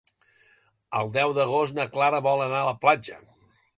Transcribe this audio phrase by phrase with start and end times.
[1.01, 3.21] El deu d'agost na Clara vol anar a la platja.